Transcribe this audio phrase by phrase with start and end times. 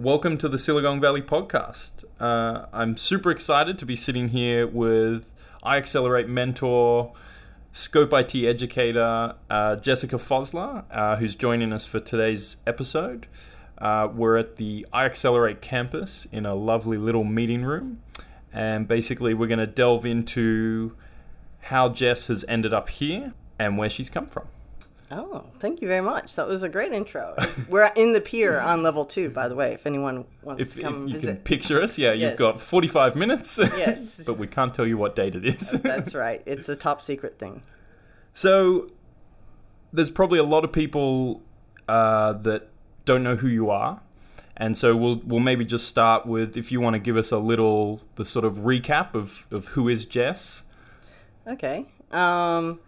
[0.00, 2.04] welcome to the Silicon Valley podcast.
[2.18, 7.12] Uh, I'm super excited to be sitting here with iAccelerate mentor,
[7.70, 13.26] Scope IT educator, uh, Jessica Fosler, uh, who's joining us for today's episode.
[13.76, 18.00] Uh, we're at the iAccelerate campus in a lovely little meeting room,
[18.54, 20.96] and basically, we're going to delve into
[21.64, 24.46] how Jess has ended up here and where she's come from.
[25.12, 26.36] Oh, thank you very much.
[26.36, 27.34] That was a great intro.
[27.68, 30.82] We're in the pier on level two, by the way, if anyone wants If, to
[30.82, 31.26] come you visit.
[31.34, 33.58] can picture us, yeah, you've got 45 minutes.
[33.76, 34.22] Yes.
[34.24, 35.70] but we can't tell you what date it is.
[35.82, 36.42] That's right.
[36.46, 37.62] It's a top secret thing.
[38.32, 38.88] So
[39.92, 41.42] there's probably a lot of people
[41.88, 42.68] uh, that
[43.04, 44.00] don't know who you are,
[44.56, 47.38] and so we'll we'll maybe just start with if you want to give us a
[47.38, 50.62] little the sort of recap of of who is Jess.
[51.48, 51.86] Okay.
[52.12, 52.78] Um,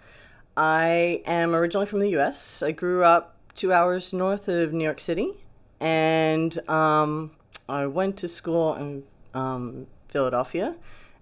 [0.56, 2.62] I am originally from the U.S.
[2.62, 5.32] I grew up two hours north of New York City,
[5.80, 7.30] and um,
[7.70, 10.74] I went to school in um, Philadelphia,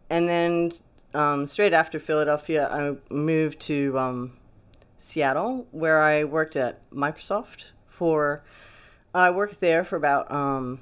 [0.09, 0.72] and then
[1.14, 4.33] um, straight after Philadelphia, I moved to um,
[4.98, 8.42] Seattle, where I worked at Microsoft for.
[9.15, 10.81] I worked there for about um,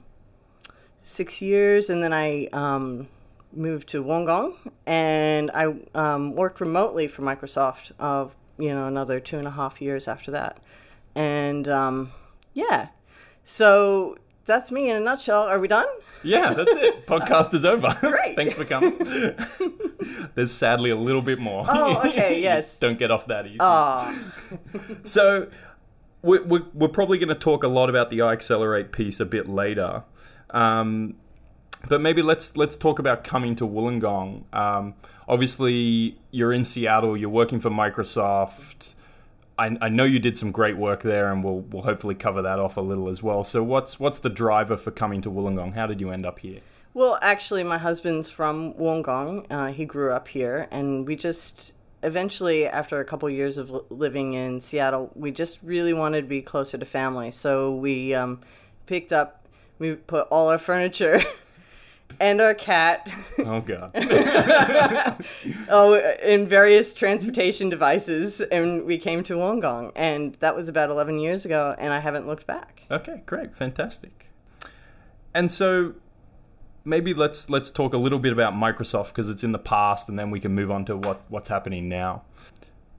[1.02, 3.08] six years, and then I um,
[3.52, 5.68] moved to Wollongong, and I
[6.34, 10.62] worked remotely for Microsoft of you know another two and a half years after that,
[11.14, 12.12] and um,
[12.54, 12.88] yeah,
[13.44, 15.42] so that's me in a nutshell.
[15.42, 15.86] Are we done?
[16.22, 17.06] Yeah, that's it.
[17.06, 17.96] Podcast is over.
[18.00, 18.34] Great.
[18.34, 18.98] Thanks for coming.
[20.34, 21.64] There's sadly a little bit more.
[21.68, 22.78] Oh, okay, yes.
[22.78, 23.58] Don't get off that easy.
[23.60, 24.14] Ah,
[25.04, 25.48] So
[26.22, 29.48] we're, we're, we're probably going to talk a lot about the iAccelerate piece a bit
[29.48, 30.02] later.
[30.50, 31.14] Um,
[31.88, 34.52] but maybe let's let's talk about coming to Wollongong.
[34.52, 34.94] Um,
[35.28, 37.16] obviously, you're in Seattle.
[37.16, 38.94] You're working for Microsoft.
[39.58, 42.58] I, I know you did some great work there, and we'll we'll hopefully cover that
[42.58, 43.44] off a little as well.
[43.44, 45.74] So, what's what's the driver for coming to Wollongong?
[45.74, 46.60] How did you end up here?
[46.98, 49.46] well, actually, my husband's from Wollongong.
[49.50, 54.34] Uh, he grew up here, and we just eventually, after a couple years of living
[54.34, 57.30] in Seattle, we just really wanted to be closer to family.
[57.30, 58.40] So we um,
[58.86, 59.46] picked up,
[59.78, 61.20] we put all our furniture.
[62.20, 63.08] And our cat,
[63.38, 63.92] Oh God!
[65.70, 71.18] oh, in various transportation devices, and we came to Wollongong, and that was about eleven
[71.20, 72.82] years ago, and I haven't looked back.
[72.90, 74.30] Okay, great, fantastic.
[75.32, 75.94] And so
[76.84, 80.18] maybe let's let's talk a little bit about Microsoft because it's in the past, and
[80.18, 82.22] then we can move on to what what's happening now.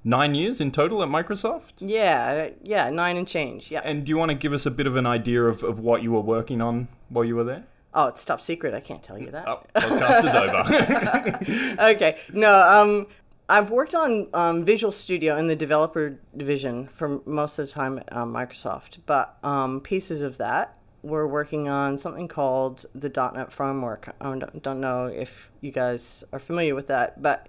[0.03, 1.73] Nine years in total at Microsoft.
[1.79, 3.69] Yeah, yeah, nine and change.
[3.69, 3.81] Yeah.
[3.83, 6.01] And do you want to give us a bit of an idea of, of what
[6.03, 7.65] you were working on while you were there?
[7.93, 8.73] Oh, it's top secret.
[8.73, 9.47] I can't tell you that.
[9.47, 11.81] Oh, podcast is over.
[11.93, 12.19] okay.
[12.33, 13.07] No, um,
[13.47, 17.97] I've worked on um, Visual Studio in the developer division for most of the time
[17.97, 23.51] at um, Microsoft, but um, pieces of that we're working on something called the .NET
[23.51, 24.13] Framework.
[24.19, 27.47] I don't, don't know if you guys are familiar with that, but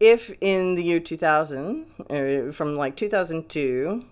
[0.00, 4.04] if in the year 2000, uh, from like 2002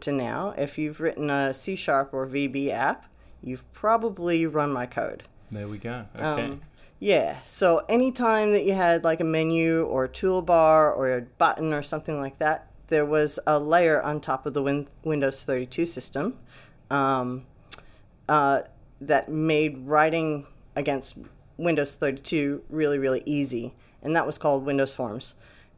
[0.00, 3.04] to now, if you've written a C Sharp or VB app,
[3.42, 5.24] you've probably run my code.
[5.50, 6.06] there we go.
[6.14, 6.44] Okay.
[6.44, 6.60] Um,
[7.00, 7.40] yeah.
[7.42, 11.82] So anytime that you had like a menu or a toolbar or a button or
[11.82, 16.36] something like that, there was a layer on top of the Win- Windows 32 system
[16.90, 17.44] um,
[18.28, 18.62] uh,
[19.00, 21.18] that made writing against
[21.56, 23.74] Windows 32 really, really easy.
[24.02, 25.34] And that was called Windows Forms.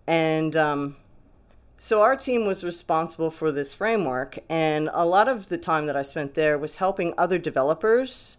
[0.06, 0.97] And um,
[1.83, 5.97] so our team was responsible for this framework, and a lot of the time that
[5.97, 8.37] I spent there was helping other developers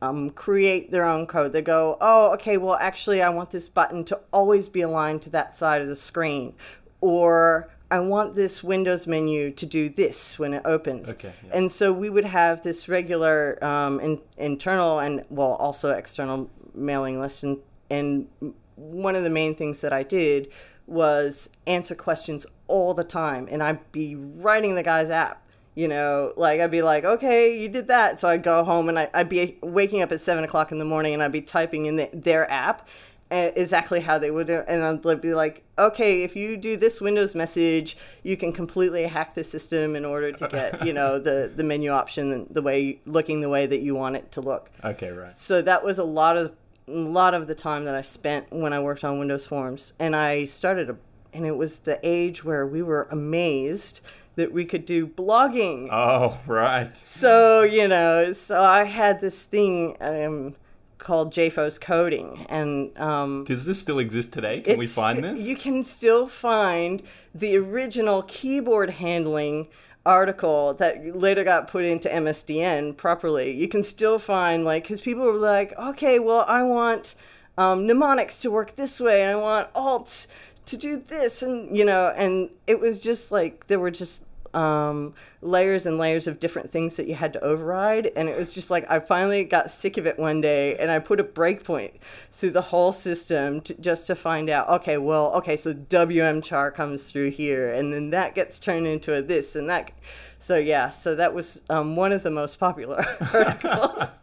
[0.00, 1.52] um, create their own code.
[1.52, 5.30] They go, oh, okay, well, actually, I want this button to always be aligned to
[5.30, 6.54] that side of the screen,
[7.00, 11.10] or I want this Windows menu to do this when it opens.
[11.10, 11.58] Okay, yeah.
[11.58, 17.20] And so we would have this regular um, in, internal and, well, also external mailing
[17.20, 17.42] list.
[17.42, 17.58] And,
[17.90, 18.28] and
[18.76, 20.52] one of the main things that I did
[20.86, 23.48] was answer questions all the time.
[23.50, 25.40] And I'd be writing the guy's app.
[25.74, 28.20] You know, like I'd be like, okay, you did that.
[28.20, 30.84] So I'd go home and I, I'd be waking up at seven o'clock in the
[30.84, 32.88] morning and I'd be typing in the, their app
[33.30, 34.64] uh, exactly how they would do it.
[34.68, 39.34] And I'd be like, okay, if you do this Windows message, you can completely hack
[39.34, 43.40] the system in order to get, you know, the, the menu option the way, looking
[43.40, 44.70] the way that you want it to look.
[44.84, 45.32] okay, right.
[45.32, 46.52] So that was a lot of
[46.86, 50.14] a lot of the time that I spent when I worked on Windows Forms, and
[50.14, 50.96] I started a,
[51.34, 54.00] and it was the age where we were amazed
[54.36, 55.88] that we could do blogging.
[55.92, 56.96] Oh, right.
[56.96, 60.54] So you know, so I had this thing um,
[60.98, 64.60] called JFO's coding, and um, Does this still exist today?
[64.60, 65.42] Can we find this?
[65.42, 67.02] You can still find
[67.34, 69.68] the original keyboard handling
[70.06, 75.24] article that later got put into MSDN properly, you can still find like because people
[75.24, 77.14] were like, okay, well, I want
[77.56, 80.26] um, mnemonics to work this way, and I want alt
[80.66, 84.24] to do this, and you know, and it was just like there were just
[84.54, 88.10] um, layers and layers of different things that you had to override.
[88.16, 90.98] And it was just like, I finally got sick of it one day and I
[91.00, 92.00] put a breakpoint
[92.30, 96.70] through the whole system to, just to find out, okay, well, okay, so WM char
[96.70, 99.92] comes through here and then that gets turned into a this and that.
[100.38, 104.22] So, yeah, so that was um, one of the most popular articles.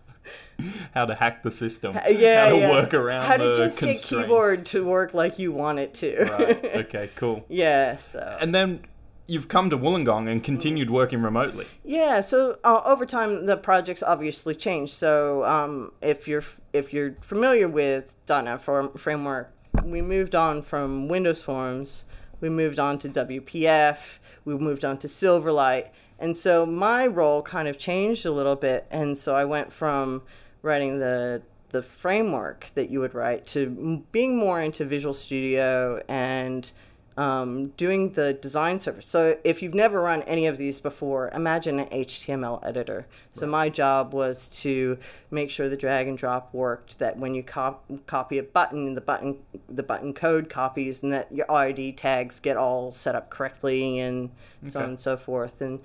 [0.94, 1.94] how to hack the system.
[2.10, 2.70] Yeah, how to yeah.
[2.72, 6.24] work around How to just get keyboard to work like you want it to.
[6.24, 6.58] Right.
[6.82, 7.10] Okay.
[7.16, 7.46] Cool.
[7.48, 8.38] yeah, so.
[8.40, 8.82] And then
[9.28, 11.66] you've come to Wollongong and continued working remotely.
[11.84, 14.94] Yeah, so uh, over time the projects obviously changed.
[14.94, 16.44] So um, if you're
[16.74, 19.54] if you're familiar with .NET Form- framework,
[19.84, 22.06] we moved on from Windows Forms,
[22.42, 27.68] we moved on to WPF, we moved on to Silverlight, and so my role kind
[27.68, 28.86] of changed a little bit.
[28.92, 30.24] And so I went from
[30.62, 36.70] writing the the framework that you would write to being more into Visual Studio and
[37.18, 39.06] um, doing the design service.
[39.06, 43.06] So if you've never run any of these before, imagine an HTML editor.
[43.32, 44.98] So my job was to
[45.30, 47.00] make sure the drag and drop worked.
[47.00, 51.32] That when you cop- copy a button, the button the button code copies, and that
[51.32, 54.32] your ID tags get all set up correctly, and
[54.66, 55.80] so on and so forth, and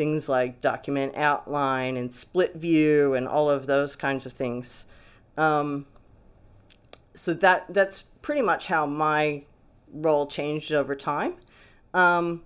[0.00, 4.86] things like document outline and split view and all of those kinds of things.
[5.36, 5.84] Um,
[7.14, 9.42] so that that's pretty much how my
[9.92, 11.34] role changed over time.
[11.92, 12.44] Um,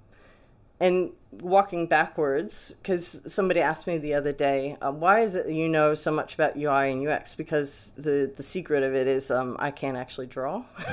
[0.80, 5.68] and walking backwards, because somebody asked me the other day, uh, why is it you
[5.68, 7.34] know so much about UI and UX?
[7.34, 10.64] Because the, the secret of it is um, I can't actually draw.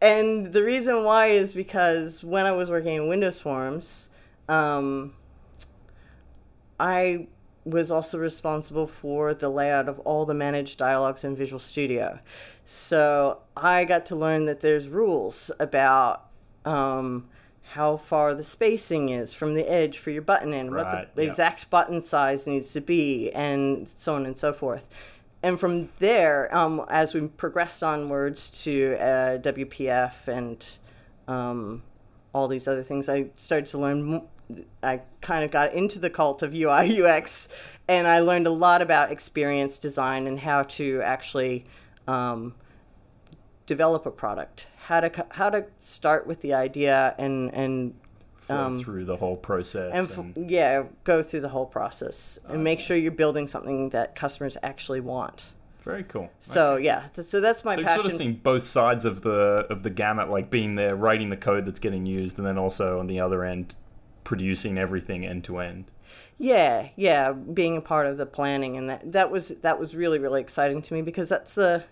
[0.00, 4.10] and the reason why is because when I was working in Windows Forms,
[4.48, 5.14] um,
[6.78, 7.28] I
[7.64, 12.20] was also responsible for the layout of all the managed dialogues in Visual Studio.
[12.64, 16.26] So I got to learn that there's rules about
[16.64, 17.28] um,
[17.72, 21.24] how far the spacing is from the edge for your button and Right, what the
[21.24, 21.30] yeah.
[21.30, 25.14] exact button size needs to be, and so on and so forth.
[25.42, 30.66] And from there, um, as we progressed onwards to uh, WPF and
[31.28, 31.82] um,
[32.32, 34.22] all these other things, I started to learn.
[34.82, 37.48] I kind of got into the cult of UI UX,
[37.88, 41.64] and I learned a lot about experience design and how to actually
[42.06, 42.54] um,
[43.66, 44.68] develop a product.
[44.88, 47.94] How to how to start with the idea and and
[48.40, 49.92] Flow um, through the whole process.
[49.92, 54.14] and And, yeah, go through the whole process and make sure you're building something that
[54.14, 55.46] customers actually want.
[55.82, 56.30] very cool.
[56.38, 58.00] So yeah, th- so that's my So passion.
[58.02, 61.36] sort of seen both sides of the of the gamut, like being there, writing the
[61.36, 63.74] code that's getting used, and then also on the other end,
[64.22, 65.86] producing everything end to end.
[66.38, 70.20] Yeah, yeah, being a part of the planning and that that was that was really
[70.20, 71.82] really exciting to me because that's the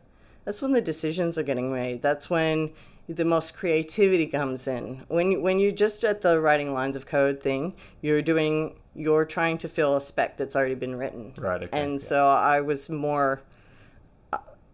[0.45, 2.03] that's when the decisions are getting made.
[2.03, 2.73] That's when
[3.09, 5.05] the most creativity comes in.
[5.09, 9.59] When when you're just at the writing lines of code thing, you're doing you're trying
[9.59, 11.35] to fill a spec that's already been written.
[11.37, 12.07] Right, okay, and yeah.
[12.07, 13.43] so I was more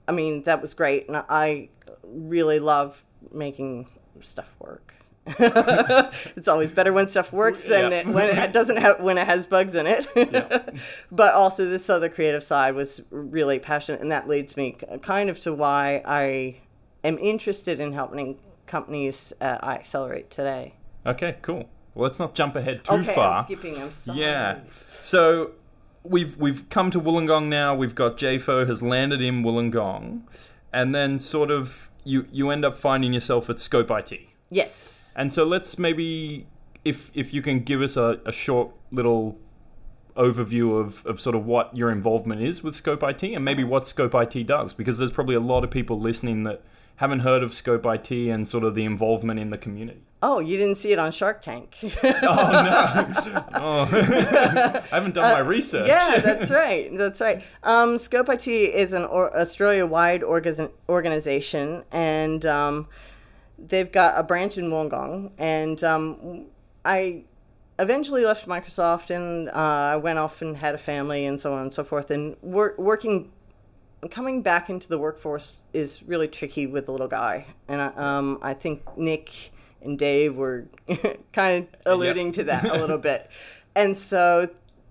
[0.07, 1.69] I mean, that was great and I
[2.05, 3.03] really love
[3.33, 3.87] making
[4.21, 4.95] stuff work.
[6.37, 7.99] it's always better when stuff works than Yeah.
[8.01, 10.07] it, when it doesn't have when it has bugs in it.
[11.13, 15.39] but also this other creative side was really passionate, and that leads me kind of
[15.41, 16.61] to why I
[17.05, 20.75] am interested in helping companies at iAccelerate today.
[21.07, 21.69] Okay, cool.
[21.95, 23.35] Well, let's not jump ahead too okay, far.
[23.39, 23.81] I'm skipping.
[23.81, 24.21] I'm sorry.
[24.21, 24.61] Yeah.
[25.03, 25.53] So
[26.03, 27.75] we've we've come to Wollongong now.
[27.75, 30.23] We've got JFO has landed in Wollongong,
[30.73, 34.21] and then sort of you you end up finding yourself at Scope IT.
[34.51, 34.97] Yes.
[35.17, 36.47] And so let's maybe
[36.85, 39.39] if if you can give us a, a short little
[40.17, 43.87] overview of, of sort of what your involvement is with Scope IT and maybe what
[43.87, 46.63] Scope IT does because there's probably a lot of people listening that
[46.97, 50.03] haven't heard of Scope IT and sort of the involvement in the community.
[50.23, 51.77] Oh, you didn't see it on Shark Tank.
[51.83, 53.45] Oh no!
[53.55, 53.89] oh.
[54.93, 55.89] I haven't done my research.
[55.89, 56.91] Uh, yeah, that's right.
[56.95, 57.43] That's right.
[57.63, 62.87] Um, Scope IT is an or- Australia-wide orga- organization, and um,
[63.61, 65.33] they've got a branch in Wollongong.
[65.39, 66.47] And um,
[66.85, 67.25] I
[67.79, 71.63] eventually left Microsoft, and uh, I went off and had a family, and so on
[71.63, 72.11] and so forth.
[72.11, 73.31] And wor- working,
[74.11, 77.47] coming back into the workforce is really tricky with a little guy.
[77.69, 79.53] And I, um, I think Nick
[79.83, 80.67] and Dave were
[81.33, 83.29] kind of alluding to that a little bit.
[83.77, 84.49] And so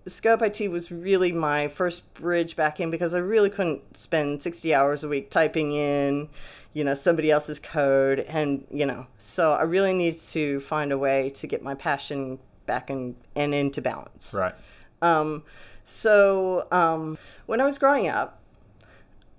[0.07, 4.73] Scope IT was really my first bridge back in because I really couldn't spend 60
[4.73, 6.29] hours a week typing in,
[6.73, 8.19] you know, somebody else's code.
[8.19, 12.39] And, you know, so I really need to find a way to get my passion
[12.65, 14.33] back in, and into balance.
[14.33, 14.53] Right.
[15.01, 15.43] Um,
[15.83, 18.39] so um, when I was growing up,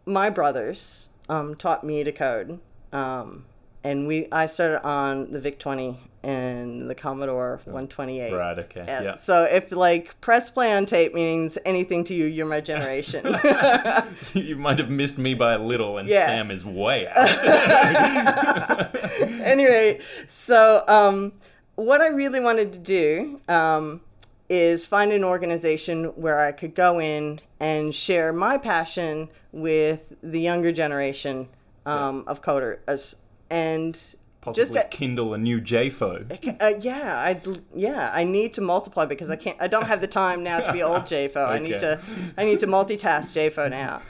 [0.04, 2.58] my brothers um, taught me to code.
[2.92, 3.44] Um,
[3.84, 8.32] and we I started on the VIC 20 and the Commodore 128.
[8.32, 8.58] Right.
[8.58, 8.84] Okay.
[8.86, 9.14] And Yeah.
[9.16, 13.24] So if like press play on tape means anything to you, you're my generation.
[14.34, 16.26] you might have missed me by a little, and Yeah.
[16.26, 18.94] Sam is way out.
[19.40, 21.32] anyway, so um,
[21.76, 24.00] what I really wanted to do um,
[24.48, 30.40] is find an organization where I could go in and share my passion with the
[30.40, 31.48] younger generation
[31.86, 33.14] um, of coders.
[33.48, 33.98] And
[34.40, 36.56] Possibly Just kindle a new JFO.
[36.60, 37.42] uh, yeah, I
[37.74, 39.60] yeah, I need to multiply because I can't.
[39.60, 41.46] I don't have the time now to be old JFO.
[41.46, 42.00] I need to.
[42.38, 44.00] I need to multitask JFO now.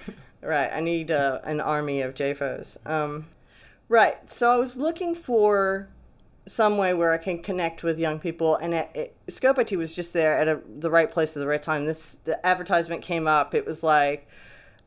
[0.42, 0.70] Right.
[0.72, 2.78] I need uh, an army of JFOs.
[2.88, 3.26] Um,
[3.88, 4.30] right.
[4.30, 5.88] So I was looking for
[6.46, 9.94] some way where I can connect with young people, and it, it, Scope IT was
[9.94, 11.86] just there at a, the right place at the right time.
[11.86, 13.54] This the advertisement came up.
[13.54, 14.28] It was like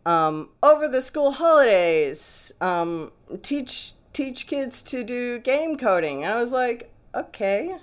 [0.05, 6.23] um, over the school holidays, um, teach teach kids to do game coding.
[6.23, 7.75] I was like, okay,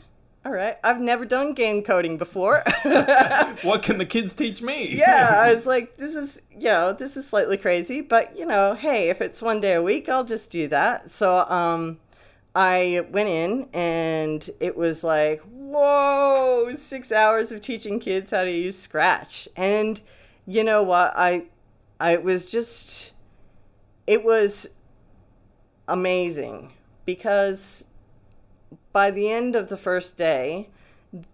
[0.45, 0.79] all right.
[0.83, 2.63] I've never done game coding before.
[3.63, 4.89] What can the kids teach me?
[4.97, 8.75] yeah, I was like, this is you know, this is slightly crazy, but you know,
[8.75, 11.11] hey, if it's one day a week, I'll just do that.
[11.11, 11.99] So um,
[12.55, 18.51] I went in and it was like, whoa, six hours of teaching kids how to
[18.51, 20.01] use Scratch, and
[20.47, 21.45] you know what, I,
[22.01, 23.13] I was just,
[24.07, 24.69] it was
[25.91, 26.73] amazing
[27.05, 27.87] because
[28.93, 30.69] by the end of the first day,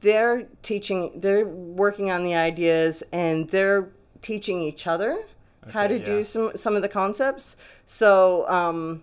[0.01, 3.91] they're teaching, they're working on the ideas and they're
[4.23, 5.25] teaching each other
[5.71, 7.57] how Okay, to do some some of the concepts.
[7.85, 9.03] So, um,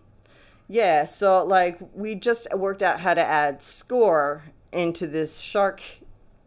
[0.68, 5.82] yeah, so like we just worked out how to add score into this shark,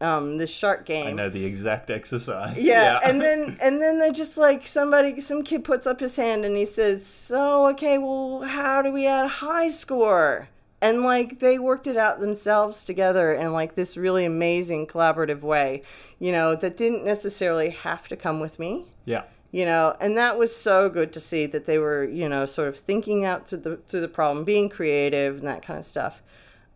[0.01, 1.07] um, this shark game.
[1.07, 2.63] I know the exact exercise.
[2.63, 6.45] Yeah, and then and then they're just like somebody, some kid puts up his hand
[6.45, 10.49] and he says, "So okay, well, how do we add high score?"
[10.83, 15.83] And like they worked it out themselves together in like this really amazing collaborative way,
[16.19, 19.23] you know, that didn't necessarily have to come with me yeah.
[19.51, 22.69] you know and that was so good to see that they were you know sort
[22.69, 26.23] of thinking out through the through the problem being creative and that kind of stuff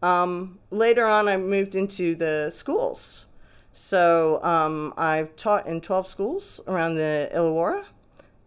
[0.03, 3.27] um, later on i moved into the schools.
[3.73, 7.85] So um, i've taught in 12 schools around the illawarra.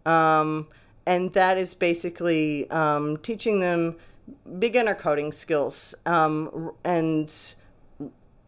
[0.06, 0.68] Um,
[1.06, 3.96] and that is basically um, teaching them
[4.58, 5.94] beginner coding skills.
[6.06, 7.32] Um, and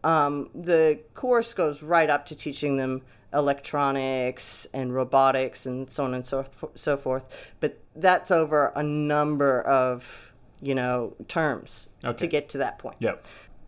[0.03, 3.01] um, the course goes right up to teaching them
[3.33, 6.45] electronics and robotics and so on and so,
[6.75, 7.51] so forth.
[7.59, 10.26] But that's over a number of,
[10.61, 12.17] you know, terms Okay.
[12.17, 12.95] to get to that point.
[12.99, 13.15] Yeah.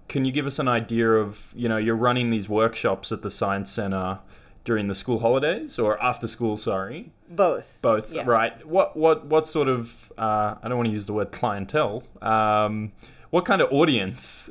[0.08, 3.30] Can you give us an idea of, you know, you're running these workshops at the
[3.30, 4.20] Science Center
[4.66, 7.12] during the school holidays or after school, sorry?
[7.30, 7.80] Both.
[7.84, 8.24] Both, Yeah.
[8.26, 8.66] right.
[8.68, 12.04] What what what sort of uh, I don't want to use the word clientele.
[12.24, 12.92] Um,
[13.30, 14.50] what kind of audience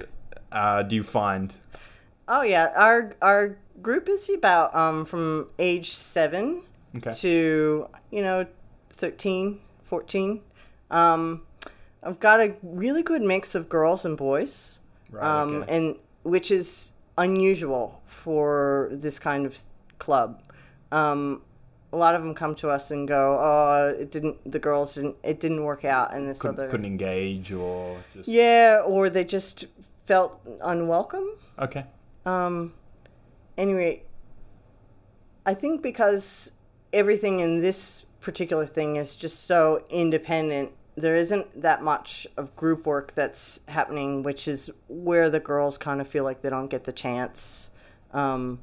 [0.52, 1.56] uh, do you find?
[2.28, 6.62] Oh yeah, our our group is about um, from age seven
[6.96, 7.12] Okay.
[7.14, 8.46] to you know
[8.90, 10.40] 13 14
[10.90, 11.42] um,
[12.02, 15.76] i've got a really good mix of girls and boys Right, um, okay.
[15.76, 19.60] and which is unusual for this kind of
[19.98, 20.42] club
[20.92, 21.42] um,
[21.92, 25.16] a lot of them come to us and go oh it didn't the girls didn't
[25.22, 29.24] it didn't work out and this Couldn't, other couldn't engage or just yeah or they
[29.24, 29.64] just
[30.04, 31.84] felt unwelcome okay.
[32.24, 32.72] um,
[33.58, 34.02] anyway,
[35.44, 36.52] I think because
[36.92, 42.86] everything in this particular thing is just so independent, there isn't that much of group
[42.86, 46.84] work that's happening, which is where the girls kind of feel like they don't get
[46.84, 47.70] the chance
[48.12, 48.60] um,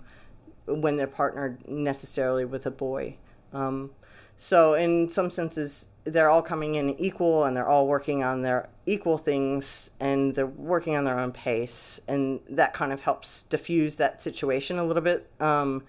[0.66, 3.18] when they're partnered necessarily with a boy.
[3.54, 3.92] Um,
[4.38, 8.70] so, in some senses, they're all coming in equal and they're all working on their
[8.86, 12.02] equal things and they're working on their own pace.
[12.08, 15.30] And that kind of helps diffuse that situation a little bit.
[15.40, 15.84] Um,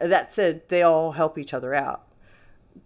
[0.00, 2.04] that said, they all help each other out.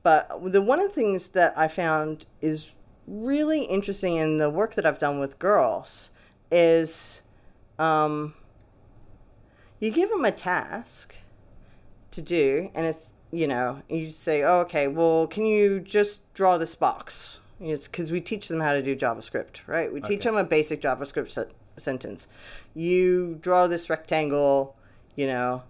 [0.02, 2.75] But the one of the things that I found is
[3.06, 6.10] really interesting in the work that I've done with girls
[6.50, 7.22] is
[7.78, 8.34] um,
[9.80, 11.14] you give them a task
[12.10, 16.58] to do, and it's you know you say, oh, okay, well, can you just draw
[16.58, 17.40] this box?
[17.60, 19.90] It's because we teach them how to do JavaScript, right?
[19.92, 22.28] We teach them a basic JavaScript se- sentence.
[22.74, 24.76] You draw this rectangle,
[25.14, 25.62] you know,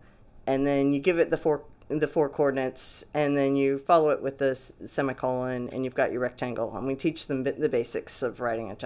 [0.48, 4.20] and then you give it the four the four coordinates, and then you follow it
[4.20, 6.76] with this semicolon, and you've got your rectangle.
[6.76, 8.76] And we teach them the basics of writing a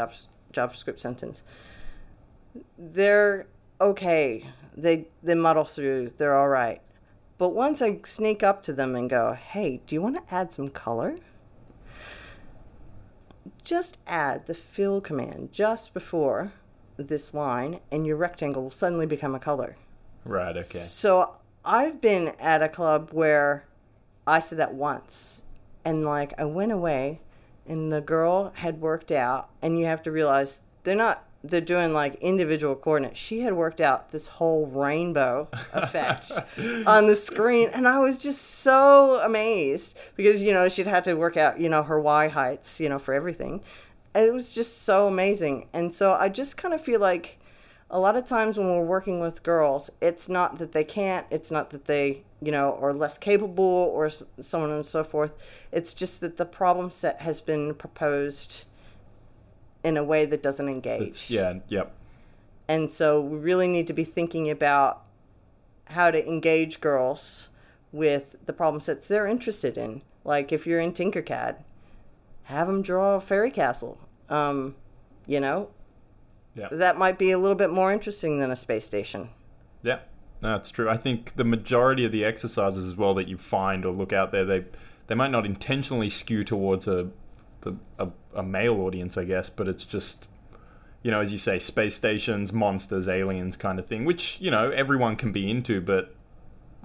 [0.53, 1.43] JavaScript sentence.
[2.79, 3.47] They're
[3.81, 4.45] okay.
[4.77, 6.11] They they muddle through.
[6.11, 6.83] They're all right.
[7.39, 10.53] But once I sneak up to them and go, "Hey, do you want to add
[10.53, 11.19] some color?"
[13.65, 16.53] Just add the fill command just before
[16.97, 19.77] this line, and your rectangle will suddenly become a color.
[20.25, 20.57] Right.
[20.57, 20.79] Okay.
[20.79, 23.65] So I've been at a club where
[24.27, 25.43] I said that once,
[25.85, 27.21] and like I went away,
[27.67, 31.93] and the girl had worked out, and you have to realize they're not they're doing
[31.93, 33.19] like individual coordinates.
[33.19, 36.33] She had worked out this whole rainbow effect
[36.87, 41.15] on the screen, and I was just so amazed because you know she'd had to
[41.15, 43.63] work out you know her y heights you know for everything.
[44.15, 47.39] It was just so amazing, and so I just kind of feel like
[47.91, 51.51] a lot of times when we're working with girls, it's not that they can't, it's
[51.51, 55.33] not that they, you know, are less capable or so on and so forth.
[55.73, 58.65] It's just that the problem set has been proposed
[59.83, 61.09] in a way that doesn't engage.
[61.09, 61.93] It's, yeah, yep.
[62.69, 65.03] And so we really need to be thinking about
[65.89, 67.49] how to engage girls
[67.91, 70.03] with the problem sets they're interested in.
[70.25, 71.57] Like if you're in Tinkercad,
[72.45, 73.99] have them draw a fairy castle.
[74.29, 74.77] Um,
[75.27, 75.71] you know,
[76.55, 76.69] yeah.
[76.71, 79.31] that might be a little bit more interesting than a space station.
[79.83, 80.01] Yeah,
[80.41, 80.89] that's true.
[80.89, 84.33] I think the majority of the exercises as well that you find or look out
[84.33, 84.65] there, they
[85.07, 87.11] they might not intentionally skew towards a
[87.99, 90.29] a, a male audience, I guess, but it's just
[91.03, 94.71] you know, as you say, space stations, monsters, aliens, kind of thing, which you know
[94.71, 96.15] everyone can be into, but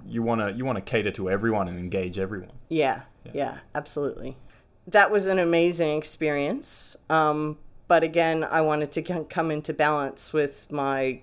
[0.06, 2.52] you want to you want to cater to everyone and engage everyone.
[2.68, 4.36] Yeah, yeah, yeah, absolutely.
[4.86, 6.96] That was an amazing experience.
[7.10, 7.58] Um,
[7.88, 11.20] but again, I wanted to come into balance with my,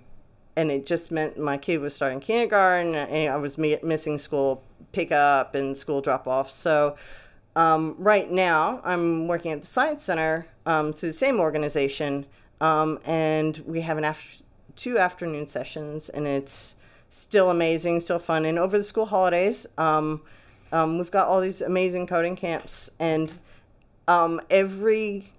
[0.55, 5.55] and it just meant my kid was starting kindergarten, and I was missing school pickup
[5.55, 6.50] and school drop off.
[6.51, 6.96] So
[7.55, 12.25] um, right now, I'm working at the Science Center um, through the same organization,
[12.62, 14.43] um, and we have an after
[14.75, 16.76] two afternoon sessions, and it's
[17.10, 18.45] still amazing, still fun.
[18.45, 20.21] And over the school holidays, um,
[20.71, 23.34] um, we've got all these amazing coding camps, and
[24.08, 25.33] um, every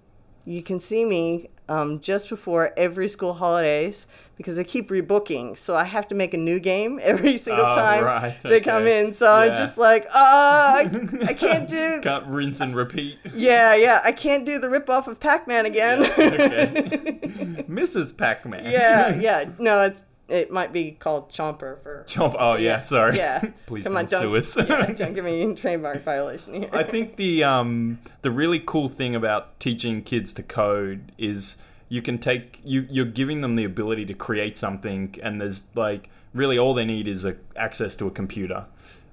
[0.45, 5.57] you can see me um, just before every school holidays because they keep rebooking.
[5.57, 8.39] So I have to make a new game every single oh, time right.
[8.43, 9.13] they come in.
[9.13, 9.51] So yeah.
[9.51, 10.81] I'm just like, ah, I,
[11.27, 11.99] I can't do.
[12.01, 13.17] Can't rinse and repeat.
[13.33, 14.01] Yeah, yeah.
[14.03, 16.03] I can't do the ripoff of Pac Man again.
[16.03, 17.65] Yeah, okay.
[17.69, 18.15] Mrs.
[18.15, 18.69] Pac Man.
[18.69, 19.49] yeah, yeah.
[19.59, 22.35] No, it's it might be called Chomper for Chomp.
[22.37, 23.17] Oh yeah, sorry.
[23.17, 24.57] Yeah, please Come don't on, sue us.
[24.69, 26.69] yeah, don't give me a trademark violation here.
[26.71, 31.57] I think the um the really cool thing about teaching kids to code is
[31.89, 36.09] you can take you you're giving them the ability to create something, and there's like
[36.33, 38.65] really all they need is a, access to a computer.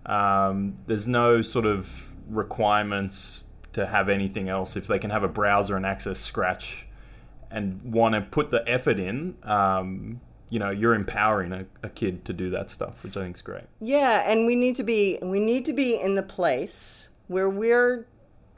[0.07, 5.29] Um, there's no sort of requirements to have anything else if they can have a
[5.29, 6.87] browser and access Scratch
[7.51, 9.37] and want to put the effort in.
[9.43, 10.21] Um,
[10.53, 13.43] you know you're empowering a, a kid to do that stuff which i think is
[13.43, 13.65] great.
[13.81, 18.07] Yeah and we need to be we need to be in the place where we're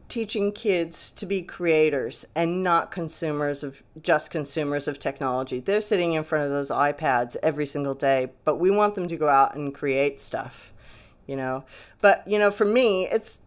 [0.08, 5.60] teaching kids to be creators and not consumers of just consumers of technology.
[5.60, 9.16] They're sitting in front of those ipads every single day but we want them to
[9.16, 10.72] go out and create stuff
[11.28, 11.64] you know?
[12.00, 13.42] But you know for me it's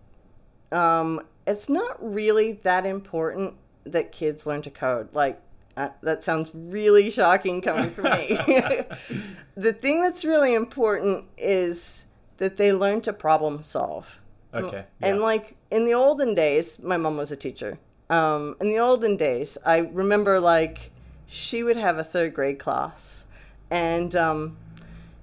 [0.72, 5.10] um it's not really that important that kids learn to code.
[5.14, 5.42] Like
[5.78, 8.28] uh, that sounds really shocking coming from me.
[9.56, 12.06] the thing that's really important is
[12.38, 14.20] that they learn to problem solve.
[14.54, 14.86] Okay.
[15.00, 15.08] Yeah.
[15.08, 17.78] And like in the olden days, my mom was a teacher.
[18.10, 20.92] Um, in the olden days, I remember like
[21.28, 23.28] she would have a third grade class,
[23.70, 24.58] and um,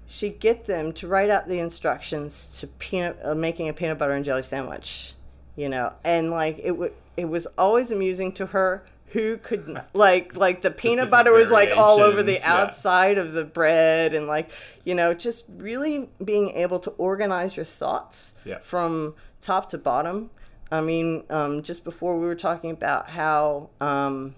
[0.06, 4.12] she'd get them to write out the instructions to peanut uh, making a peanut butter
[4.12, 5.14] and jelly sandwich,
[5.56, 10.34] you know, and like it would it was always amusing to her who could like
[10.34, 13.22] like the peanut butter was like all over the outside yeah.
[13.22, 14.50] of the bread and like
[14.84, 18.58] you know just really being able to organize your thoughts yeah.
[18.58, 20.30] from top to bottom
[20.72, 24.34] i mean um, just before we were talking about how um,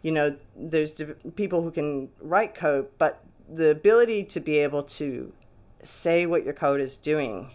[0.00, 0.94] you know there's
[1.36, 5.34] people who can write code but the ability to be able to
[5.78, 7.50] say what your code is doing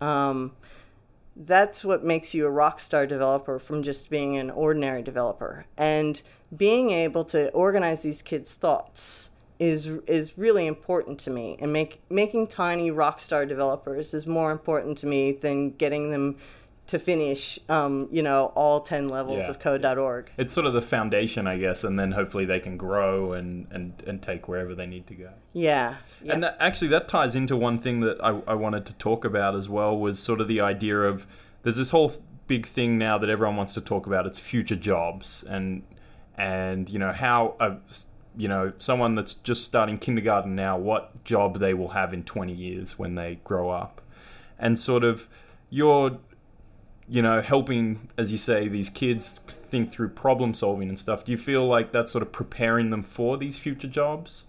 [0.00, 0.50] um,
[1.36, 5.66] that's what makes you a rock star developer from just being an ordinary developer.
[5.76, 6.22] And
[6.56, 11.56] being able to organize these kids' thoughts is is really important to me.
[11.60, 16.36] And make making tiny rock star developers is more important to me than getting them
[16.86, 20.30] to finish, um, you know, all 10 levels Yeah, of code.org.
[20.36, 24.02] It's sort of the foundation, I guess, and then hopefully they can grow and, and,
[24.06, 25.30] and take wherever they need to go.
[25.54, 25.96] Yeah.
[26.22, 26.32] yeah.
[26.34, 29.54] And that, actually, that ties into one thing that I, I wanted to talk about
[29.54, 31.26] as well was sort of the idea of
[31.62, 32.12] there's this whole
[32.46, 34.26] big thing now that everyone wants to talk about.
[34.26, 35.82] It's future jobs and
[36.36, 37.76] and you know how a,
[38.36, 42.52] you know someone that's just starting kindergarten now, what job they will have in 20
[42.52, 44.02] years when they grow up,
[44.58, 45.28] and sort of
[45.70, 46.18] you're
[47.08, 51.24] you know helping as you say these kids think through problem solving and stuff.
[51.24, 54.44] Do you feel like that's sort of preparing them for these future jobs?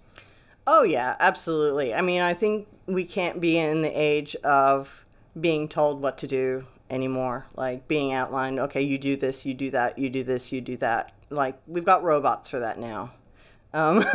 [0.67, 1.93] Oh yeah, absolutely.
[1.93, 5.05] I mean, I think we can't be in the age of
[5.39, 7.45] being told what to do anymore.
[7.55, 10.77] Like being outlined, okay, you do this, you do that, you do this, you do
[10.77, 11.11] that.
[11.29, 13.11] Like we've got robots for that now.
[13.73, 14.05] Um,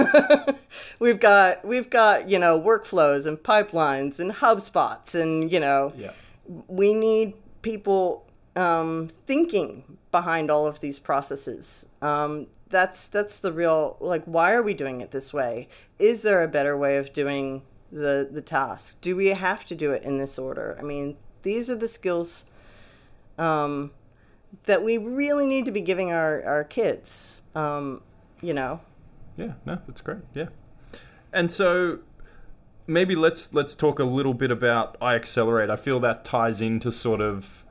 [1.01, 6.13] we've got we've got you know workflows and pipelines and HubSpots and you know Yeah.
[6.67, 8.25] we need people
[8.57, 11.87] um, thinking behind all of these processes.
[12.03, 14.25] Um, that's that's the real like.
[14.25, 15.69] Why are we doing it this way?
[15.99, 19.01] Is there a better way of doing the the task?
[19.01, 20.77] Do we have to do it in this order?
[20.79, 22.45] I mean, these are the skills
[23.39, 23.93] um,
[24.65, 27.43] that we really need to be giving our our kids.
[27.55, 28.03] Um,
[28.41, 28.81] you know,
[29.37, 30.23] Yeah, no, that's great.
[30.35, 30.49] Yeah,
[31.33, 32.01] and so
[32.87, 35.71] maybe let's let's talk a little bit about iAccelerate.
[35.71, 37.65] I feel that ties into sort of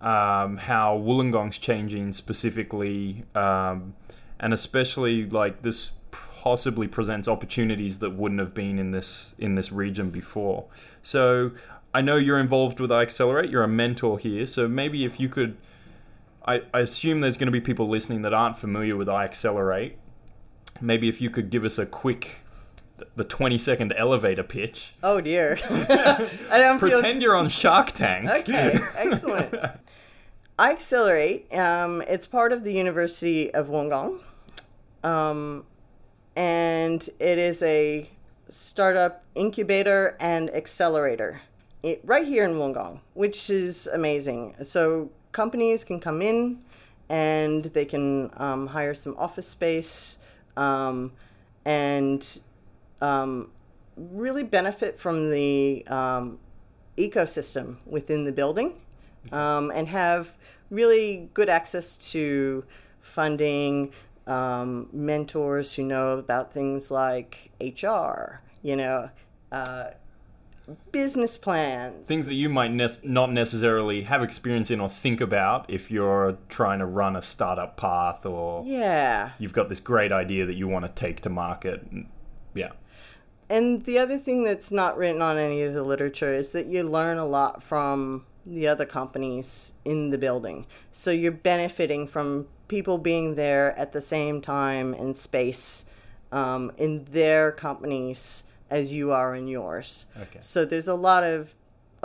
[0.00, 3.94] um, how Wollongong's changing specifically, um,
[4.38, 9.72] and especially like this possibly presents opportunities that wouldn't have been in this in this
[9.72, 10.66] region before.
[11.02, 11.52] So
[11.92, 13.50] I know you're involved with iAccelerate.
[13.50, 15.56] You're a mentor here, so maybe if you could.
[16.48, 19.94] I, I assume there's going to be people listening that aren't familiar with iAccelerate
[20.80, 22.42] maybe if you could give us a quick
[23.14, 28.28] the 20 second elevator pitch oh dear, I don't feel pretend you're on shark tank
[28.28, 29.54] Okay, excellent.
[30.58, 31.54] iAccelerate.
[31.56, 34.20] Um, it's part of the University of Wollongong,
[35.04, 35.64] um,
[36.34, 38.08] and it is a
[38.48, 41.42] startup incubator and accelerator
[41.82, 44.54] it, right here in Wollongong, which is amazing.
[44.62, 46.62] So companies can come in
[47.08, 50.18] and they can um, hire some office space
[50.56, 51.12] um,
[51.64, 52.40] and
[53.00, 53.50] um,
[53.96, 56.38] really benefit from the um,
[56.96, 58.74] ecosystem within the building
[59.32, 60.34] um, and have
[60.70, 62.64] really good access to
[63.00, 63.92] funding,
[64.26, 69.10] um, mentors who know about things like HR, you know,
[69.52, 69.90] uh,
[70.90, 72.08] business plans.
[72.08, 76.38] things that you might ne- not necessarily have experience in or think about if you're
[76.48, 79.30] trying to run a startup path or Yeah.
[79.38, 81.86] you've got this great idea that you want to take to market
[82.52, 82.72] yeah
[83.48, 86.82] And the other thing that's not written on any of the literature is that you
[86.82, 90.66] learn a lot from the other companies in the building.
[90.92, 95.84] So you're benefiting from people being there at the same time and space
[96.32, 100.06] um, in their companies as you are in yours.
[100.20, 100.38] Okay.
[100.40, 101.54] So there's a lot of,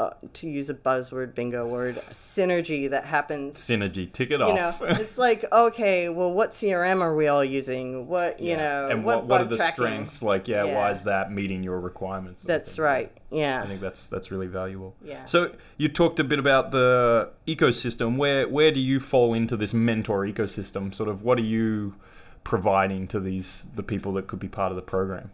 [0.01, 4.73] uh, to use a buzzword bingo word, synergy that happens synergy tick it you know,
[4.81, 8.07] it's like okay, well, what CRM are we all using?
[8.07, 9.73] What you know, and what, what, what are the tracking?
[9.73, 10.75] strengths like yeah, Yeah.
[10.75, 14.95] why is that meeting your requirements That's right yeah I think that's that's really valuable.
[15.03, 15.25] Yeah.
[15.25, 18.17] So you talked a bit about the ecosystem.
[18.17, 20.93] Where where do you fall into this mentor ecosystem?
[20.93, 21.95] Sort of what are you
[22.43, 25.31] providing to these the people that could be part of the program?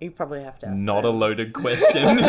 [0.00, 0.76] You probably have to ask.
[0.76, 1.08] Not that.
[1.08, 2.22] a loaded question.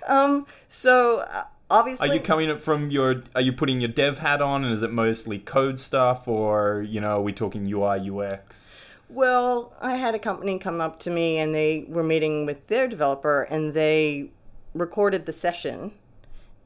[0.08, 3.22] um, So uh, obviously, are you coming up from your?
[3.34, 7.00] Are you putting your dev hat on, and is it mostly code stuff, or you
[7.00, 8.64] know, are we talking UI UX?
[9.10, 12.86] well, I had a company come up to me and they were meeting with their
[12.86, 14.30] developer and they
[14.74, 15.92] recorded the session,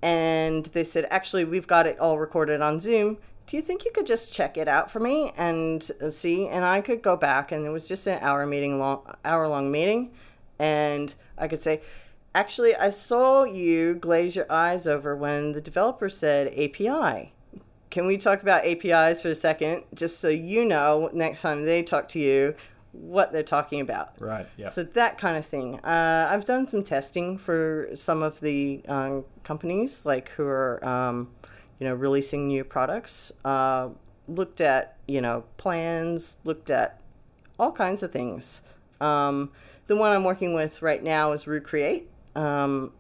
[0.03, 3.19] and they said, actually, we've got it all recorded on Zoom.
[3.47, 6.49] Do you think you could just check it out for me and see?
[6.49, 9.71] And I could go back, and it was just an hour meeting, long hour long
[9.71, 10.13] meeting,
[10.59, 11.83] and I could say,
[12.35, 17.33] actually, I saw you glaze your eyes over when the developer said API.
[17.91, 21.83] Can we talk about APIs for a second, just so you know next time they
[21.83, 22.55] talk to you
[22.93, 24.15] what they're talking about?
[24.19, 24.47] Right.
[24.57, 24.69] Yeah.
[24.69, 25.79] So that kind of thing.
[25.81, 31.33] Uh, I've done some testing for some of the um, companies, like who are, um,
[31.83, 33.33] you know, releasing new products.
[33.45, 33.89] Uh,
[34.29, 36.37] looked at, you know, plans.
[36.45, 37.01] Looked at
[37.59, 38.63] all kinds of things.
[39.01, 39.51] Um,
[39.89, 42.09] the one I'm working with right now is Recreate.
[42.37, 42.93] Um,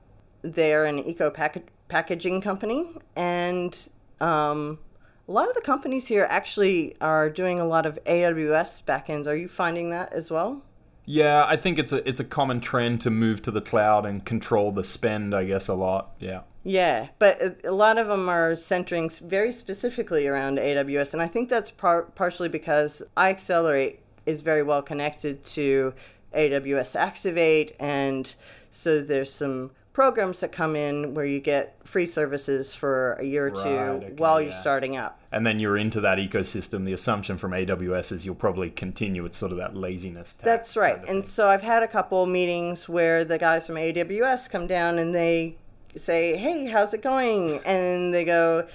[0.43, 3.89] they're an eco pack- packaging company, and
[4.21, 4.81] um,
[5.29, 9.29] a lot of the companies here actually are doing a lot of AWS backends.
[9.29, 10.65] Are you finding that as well?
[11.05, 14.25] Yeah, I think it's a it's a common trend to move to the cloud and
[14.25, 15.35] control the spend.
[15.35, 16.13] I guess a lot.
[16.21, 16.43] Yeah.
[16.65, 21.49] Yeah, but a- lot of them are centering very specifically around AWS, and I think
[21.49, 25.93] that's par- partially because iAccelerate is very well connected to
[26.33, 28.33] AWS Activate, and
[28.71, 33.47] so there's some programs that come in where you get free services for a year
[33.47, 34.61] or two okay, while you're yeah.
[34.61, 35.21] starting up.
[35.31, 36.85] And then you're into that ecosystem.
[36.85, 39.25] The assumption from AWS is you'll probably continue.
[39.25, 40.33] It's sort of that laziness.
[40.35, 40.95] That's right.
[40.95, 41.29] kind of And thing.
[41.29, 45.57] so I've had a couple meetings where the guys from AWS come down and they
[45.97, 48.67] say, "Hey, how's it going?" And they go,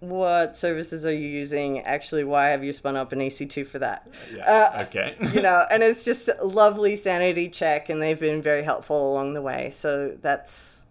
[0.00, 1.80] "What services are you using?
[1.80, 4.44] Actually, why have you spun up an EC2 for that?" yeah.
[4.76, 5.16] uh, okay.
[5.34, 9.34] You know, and it's just a lovely sanity check and they've been very helpful along
[9.34, 9.70] the way.
[9.70, 10.82] So that's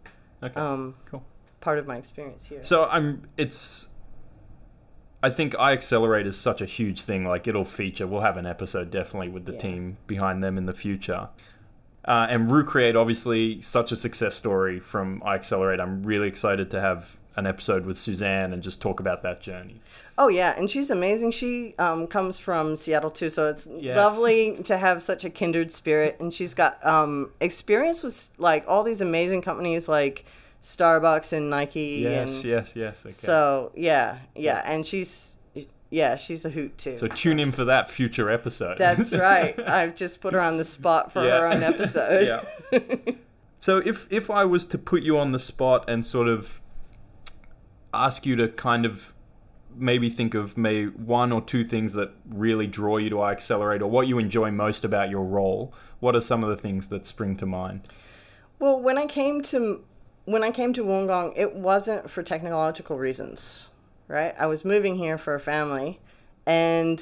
[0.44, 0.60] okay.
[0.60, 1.24] um cool.
[1.62, 2.64] part of my experience here.
[2.64, 3.24] So I'm.
[3.38, 3.88] It's.
[5.24, 7.26] I think iAccelerate is such a huge thing.
[7.28, 8.06] Like it'll feature.
[8.06, 9.60] We'll have an episode definitely with the Yeah.
[9.60, 11.30] team behind them in the future.
[12.06, 15.82] Uh, and RuCreate, obviously, such a success story from iAccelerate.
[15.82, 19.80] I'm really excited to have an episode with Suzanne and just talk about that journey.
[20.18, 21.32] Oh yeah, and she's amazing.
[21.32, 23.96] She um, comes from Seattle too, so it's Yes.
[23.96, 26.18] lovely to have such a kindred spirit.
[26.20, 30.26] And she's got um, experience with like all these amazing companies like
[30.64, 32.00] Starbucks and Nike.
[32.04, 33.06] Yes, and yes, yes.
[33.06, 33.12] Okay.
[33.14, 35.38] So yeah, yeah, and she's
[35.90, 36.98] yeah, she's a hoot too.
[36.98, 38.78] So tune in for that future episode.
[38.80, 39.58] That's right.
[39.60, 41.40] I've just put her on the spot for Yeah.
[41.40, 42.44] her own episode.
[42.72, 43.14] yeah.
[43.60, 46.60] so if if I was to put you on the spot and sort of
[48.06, 49.14] ask you to kind of
[49.76, 53.88] maybe think of maybe one or two things that really draw you to iAccelerate or
[53.88, 57.36] what you enjoy most about your role, what are some of the things that spring
[57.38, 57.82] to mind?
[58.60, 59.84] Well, when I came to
[60.26, 63.70] when I came to Wollongong, it wasn't for technological reasons,
[64.08, 64.36] right?
[64.38, 66.02] I was moving here for a family,
[66.46, 67.02] and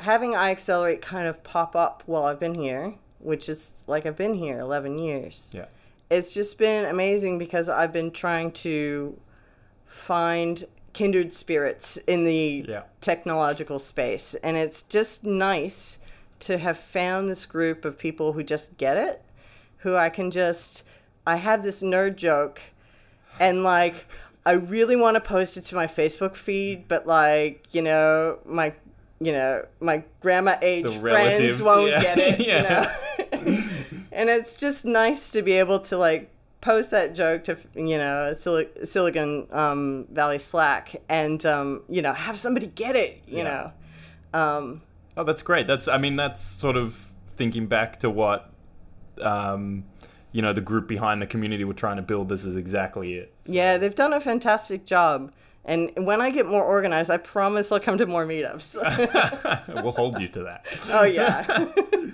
[0.00, 4.34] having iAccelerate kind of pop up while I've been here, which is like I've been
[4.34, 5.50] here eleven years.
[5.52, 5.66] Yeah.
[6.10, 9.18] It's just been amazing because I've been trying to
[9.86, 12.82] find kindred spirits in the Yeah.
[13.00, 14.34] technological space.
[14.42, 15.98] And it's just nice
[16.40, 19.22] to have found this group of people who just get it,
[19.78, 20.84] who I can just,
[21.26, 22.60] I have this nerd joke
[23.40, 24.06] and like,
[24.44, 28.74] I really want to post it to my Facebook feed, but like, you know, my,
[29.18, 32.00] you know, my grandma age friends won't yeah.
[32.02, 32.56] get it, Yeah.
[32.62, 32.92] you know.
[34.16, 38.34] And it's just nice to be able to like post that joke to you know
[38.34, 43.72] Sil- Silicon um, Valley Slack and um, you know have somebody get it you Yeah.
[44.32, 44.82] know um,
[45.18, 45.66] Oh, that's great.
[45.66, 48.50] That's I mean that's sort of thinking back to what
[49.22, 49.84] um,
[50.32, 52.28] you know the group behind the community were trying to build.
[52.28, 53.32] This is exactly it.
[53.46, 55.32] yeah they've done a fantastic job
[55.64, 58.76] and when I get more organized I promise I'll come to more meetups
[59.82, 60.66] we'll hold you to that.
[60.90, 61.66] oh yeah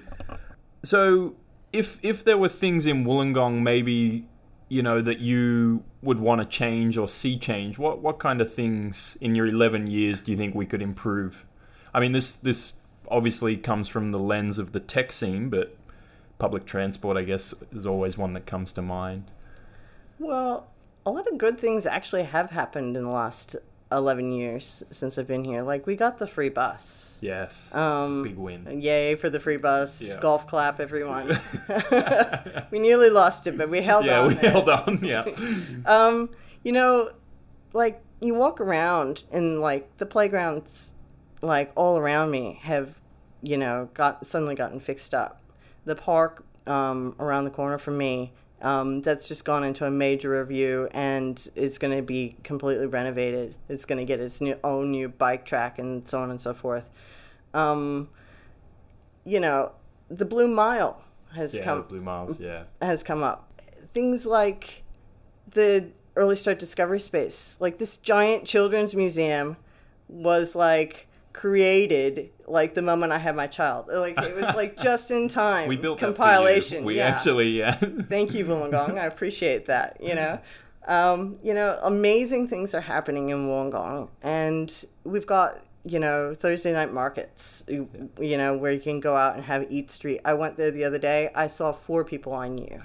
[0.84, 1.36] So,
[1.72, 4.26] if if there were things in Wollongong, maybe
[4.68, 8.52] you know that you would want to change or see change, what what kind of
[8.52, 11.44] things in your eleven years do you think we could improve?
[11.94, 12.74] I mean, this this
[13.08, 15.76] obviously comes from the lens of the tech scene, but
[16.38, 19.24] public transport, I guess, is always one that comes to mind.
[20.18, 20.68] well
[21.04, 23.56] a lot of good things actually have happened in the last
[23.92, 28.36] 11 years since I've been here like we got the free bus Yes, um, big
[28.36, 28.80] win.
[28.82, 30.02] Yay for the free bus.
[30.02, 30.18] Yeah.
[30.20, 31.28] Golf clap, everyone.
[32.72, 34.24] we nearly lost it, but we held Yeah, on.
[34.24, 34.50] Yeah, we there.
[34.50, 34.98] held on.
[35.04, 35.24] Yeah,
[35.86, 36.30] Um,
[36.64, 37.10] you know,
[37.72, 40.92] like you walk around and like the playgrounds,
[41.42, 42.98] like all around me, have,
[43.40, 45.40] you know, got suddenly gotten fixed up.
[45.84, 50.38] The park um, around the corner from me, um, that's just gone into a major
[50.40, 53.56] review and it's going to be completely renovated.
[53.68, 56.54] It's going to get its new own new bike track and so on and so
[56.54, 56.88] forth.
[57.52, 58.08] Um,
[59.24, 59.72] you know,
[60.08, 61.02] the Blue Mile
[61.34, 62.38] has yeah, come Blue Miles.
[62.38, 63.50] Yeah, has come up.
[63.92, 64.84] Things like
[65.48, 69.56] the early start discovery space, like this giant children's museum,
[70.08, 73.86] was like created like the moment I had my child.
[73.88, 75.68] Like it was like just in time.
[75.68, 76.16] we built that for you.
[76.16, 76.84] compilation.
[76.84, 77.06] We yeah.
[77.06, 77.74] actually, yeah.
[77.80, 78.98] Thank you, Wollongong.
[78.98, 79.96] I appreciate that.
[80.00, 80.38] You know,
[80.86, 86.72] um, you know, amazing things are happening in Wollongong, and we've got you know Thursday
[86.72, 87.64] night markets.
[87.66, 87.88] You,
[88.20, 90.20] you know where you can go out and have eat street.
[90.24, 91.30] I went there the other day.
[91.34, 92.82] I saw four people I knew.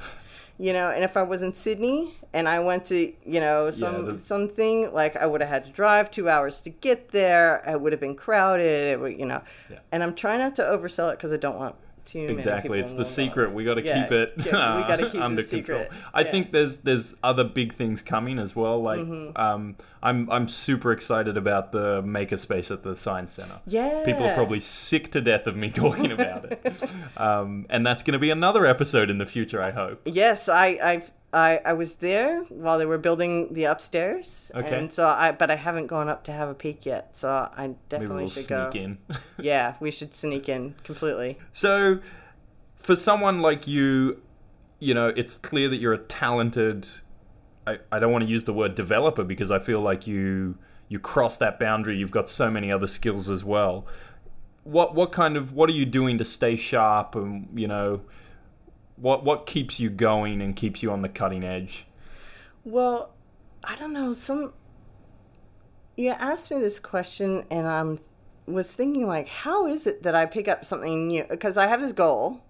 [0.59, 4.05] You know, and if I was in Sydney and I went to you know some
[4.05, 7.61] the- something like I would have had to drive two hours to get there.
[7.67, 8.65] It would have been crowded.
[8.93, 9.79] It would, you know, Yeah.
[9.91, 13.03] and I'm trying not to oversell it because I don't want too Exactly, it's the
[13.05, 13.51] secret.
[13.53, 15.89] We got to Yeah, keep it yeah, we gotta keep the under secret.
[15.89, 16.03] control.
[16.13, 16.31] I Yeah.
[16.31, 18.81] think there's there's other big things coming as well.
[18.81, 19.37] Like Mm-hmm.
[19.39, 23.59] um, I'm I'm super excited about the makerspace at the Science Center.
[23.65, 24.03] Yeah.
[24.05, 28.13] People are probably sick to death of me talking about it, um, and that's going
[28.13, 29.61] to be another episode in the future.
[29.61, 30.01] I hope.
[30.05, 34.51] Yes, I I've, I I was there while they were building the upstairs.
[34.55, 34.77] Okay.
[34.77, 37.17] And so I but I haven't gone up to have a peek yet.
[37.17, 38.71] So I definitely we'll should sneak go.
[38.73, 38.97] in.
[39.39, 41.37] Yeah, we should sneak in completely.
[41.53, 41.99] So,
[42.77, 44.21] for someone like you,
[44.79, 46.87] you know, it's clear that you're a talented.
[47.67, 50.57] I, I don't want to use the word developer because I feel like you
[50.89, 51.97] you cross that boundary.
[51.97, 53.85] You've got so many other skills as well.
[54.63, 58.01] What what kind of what are you doing to stay sharp and you know
[58.95, 61.85] what what keeps you going and keeps you on the cutting edge?
[62.63, 63.13] Well,
[63.63, 64.13] I don't know.
[64.13, 64.53] Some
[65.97, 67.99] you asked me this question, and I'm
[68.45, 71.25] was thinking like, how is it that I pick up something new?
[71.29, 72.41] Because I have this goal,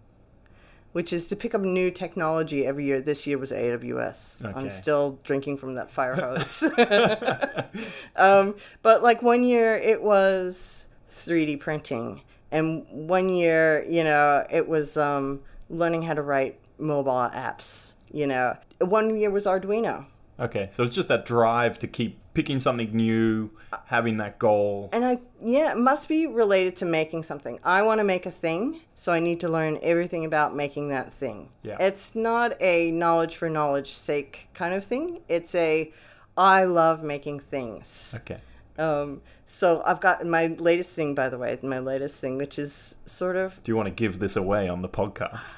[0.91, 3.01] which is to pick up new technology every year.
[3.01, 4.45] This year was AWS.
[4.45, 4.59] Okay.
[4.59, 6.63] I'm still drinking from that fire hose.
[8.15, 12.21] um, but like one year it was 3D printing,
[12.51, 17.93] and one year, you know, it was um, learning how to write mobile apps.
[18.11, 20.05] You know, one year was Arduino.
[20.39, 23.49] Okay, so it's just that drive to keep picking something new,
[23.85, 24.89] having that goal.
[24.93, 27.59] And I, yeah, it must be related to making something.
[27.63, 31.11] I want to make a thing, so I need to learn everything about making that
[31.11, 31.49] thing.
[31.63, 31.77] Yeah.
[31.79, 35.21] It's not a knowledge for knowledge sake kind of thing.
[35.27, 35.91] It's a,
[36.37, 38.13] I love making things.
[38.17, 38.37] Okay.
[38.77, 42.97] Um, so I've got my latest thing, by the way, my latest thing, which is
[43.07, 45.57] sort of, Do you want to give this away on the podcast?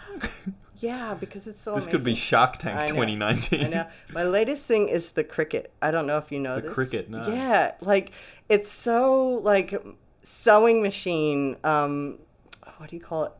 [0.79, 2.15] yeah, because it's so This could be amazing.
[2.15, 2.87] Shark I Tank know.
[3.03, 3.65] 2019.
[3.65, 3.87] I know.
[4.13, 5.67] My latest thing is the Cricut.
[5.81, 6.77] I don't know if you know The this.
[6.77, 7.27] Cricut, no.
[7.27, 8.11] Yeah, like
[8.47, 9.73] it's so like
[10.23, 11.57] sewing machine.
[11.63, 12.19] Um,
[12.77, 13.31] what do you call it?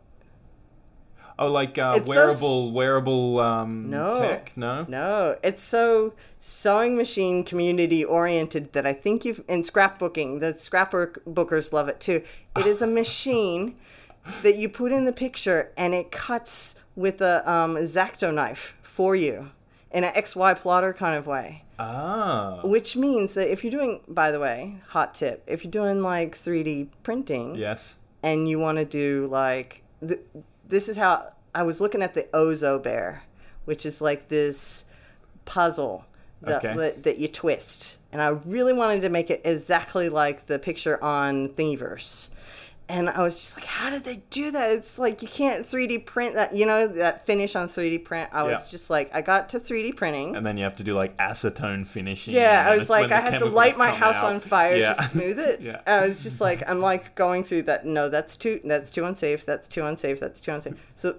[1.38, 4.14] Oh, like uh, It's so wearable, wearable um, No.
[4.14, 4.52] tech?
[4.58, 4.86] No.
[4.90, 10.42] No, it's so sewing machine community oriented that I think you've in scrapbooking.
[10.42, 12.24] The scrapbookers love it too.
[12.58, 13.76] It is a machine
[14.44, 19.16] that you put in the picture and it cuts with a um, X-Acto knife for
[19.16, 19.52] you
[19.92, 21.64] in an XY plotter kind of way.
[21.80, 22.60] Ah.
[22.64, 26.36] Which means that if you're doing, by the way, hot tip, if you're doing like
[26.36, 27.96] 3D printing Yes.
[28.22, 30.20] and you want to do like, th-
[30.68, 33.24] this is how I was looking at the Ozo Bear,
[33.66, 34.86] which is like this
[35.46, 36.06] puzzle
[36.42, 36.76] that, Okay.
[36.76, 37.98] that, that you twist.
[38.12, 42.30] And I really wanted to make it exactly like the picture on Thingiverse.
[42.92, 44.72] And I was just like, how did they do that?
[44.72, 48.32] It's like you can't 3D print that, you know, that finish on 3D print.
[48.34, 48.72] I was Yeah.
[48.72, 50.36] just like, I got to 3D printing.
[50.36, 52.34] And then you have to do like acetone finishing.
[52.34, 54.34] Yeah, I was like, I have to light my house out.
[54.34, 54.94] on fire Yeah.
[54.94, 55.62] to smooth it.
[55.70, 55.82] Yeah.
[55.86, 57.86] I was just like, I'm like going through that.
[57.86, 58.60] No, that's too.
[58.66, 59.46] That's too unsafe.
[59.46, 60.20] That's too unsafe.
[60.20, 60.74] That's too unsafe.
[60.96, 61.16] So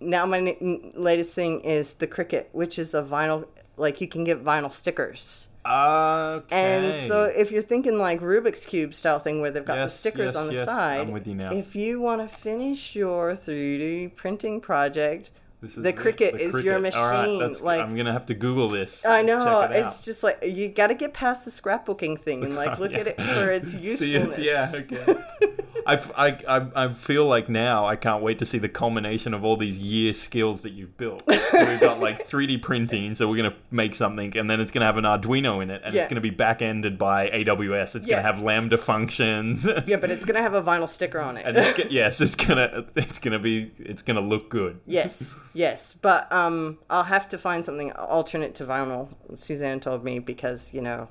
[0.00, 3.46] now my n- latest thing is the Cricut, which is a vinyl.
[3.78, 5.48] Like you can get vinyl stickers.
[5.68, 6.46] Okay.
[6.94, 9.98] And so if you're thinking like Rubik's cube style thing where they've got Yes, the
[9.98, 11.52] stickers yes, on the yes, side, you.
[11.52, 15.30] If you want to finish your 3D printing project,
[15.62, 16.94] the it, Cricut the is your Cricut.
[16.96, 19.04] All right, machine, like- I'm gonna have to Google this.
[19.04, 22.54] I know it it's just like you got to get past the scrapbooking thing and
[22.54, 22.98] like oh, look Yeah.
[22.98, 24.38] at it for its usefulness.
[24.38, 25.22] it's, yeah, okay.
[25.86, 29.44] I, I, I, I feel like now I can't wait to see the culmination of
[29.44, 31.22] all these year skills that you've built.
[31.26, 34.72] So we've got like 3D printing, so we're going to make something, and then it's
[34.72, 36.00] going to have an Arduino in it, and Yeah.
[36.02, 37.94] it's going to be back ended by AWS.
[37.96, 38.16] It's Yeah.
[38.16, 39.66] going to have Lambda functions.
[39.86, 41.46] Yeah, but it's gonna have a vinyl sticker on it.
[41.46, 44.80] and it's, yes, it's gonna it's gonna be it's gonna look good.
[44.86, 49.08] yes, yes, but um, I'll have to find something alternate to vinyl.
[49.38, 51.08] Suzanne told me because you know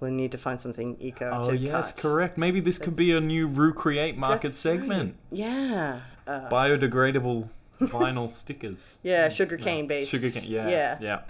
[0.00, 1.30] we'll need to find something eco.
[1.32, 2.02] Oh to yes, cut.
[2.02, 2.38] correct.
[2.38, 5.16] Maybe this could be a new Rue Create market segment.
[5.30, 7.48] Yeah, uh, Biodegradable
[7.80, 8.84] vinyl stickers.
[9.02, 10.10] yeah, sugar cane based.
[10.10, 10.98] Sugar cane, yeah, yeah.
[11.00, 11.20] yeah.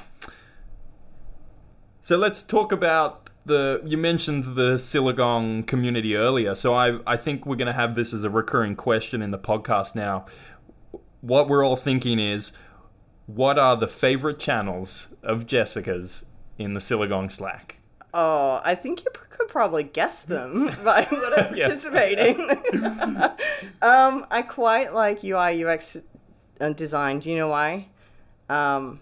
[2.01, 3.81] So let's talk about the.
[3.85, 8.13] You mentioned the Siligong community earlier, so I I think we're going to have this
[8.13, 10.27] as a recurring question in the podcast now.
[11.21, 12.53] What we're all thinking is,
[13.27, 16.25] what are the favorite channels of Jessica's
[16.59, 17.76] in the Siligong Slack?
[18.19, 22.41] Oh, I think you could probably guess them by what I'm participating.
[23.83, 25.99] um, I quite like UI UX
[26.59, 27.21] uh, design.
[27.21, 27.89] Do you know why?
[28.49, 29.01] Um,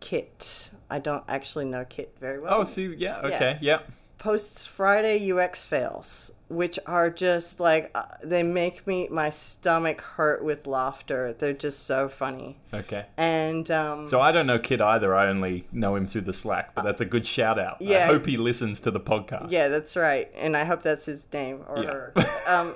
[0.00, 0.72] Kit.
[0.90, 2.60] I don't actually know Kit very well.
[2.60, 3.80] Oh, see, yeah, okay, yeah.
[4.18, 10.44] Posts Friday UX fails, which are just like uh, they make me my stomach hurt
[10.44, 11.32] with laughter.
[11.32, 12.56] They're just so funny.
[12.72, 13.06] Okay.
[13.16, 15.14] And um, So I don't know Kit either.
[15.14, 17.78] I only know him through the Slack, but that's a good shout out.
[17.80, 18.04] Yeah.
[18.04, 19.50] I hope he listens to the podcast.
[19.50, 20.30] Yeah, that's right.
[20.36, 21.90] And I hope that's his name or Yeah.
[21.90, 22.12] her.
[22.48, 22.74] Um,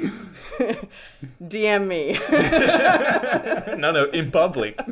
[1.42, 2.18] DM me.
[3.78, 4.78] no, no, in public.